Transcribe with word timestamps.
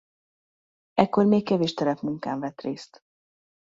Ekkor 0.93 1.25
még 1.25 1.43
kevés 1.45 1.73
terepmunkán 1.73 2.39
vett 2.39 2.61
részt. 2.61 3.01